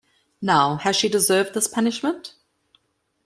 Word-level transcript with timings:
Now, 0.41 0.77
has 0.77 0.95
she 0.95 1.09
deserved 1.09 1.53
this 1.53 1.67
punishment? 1.67 2.33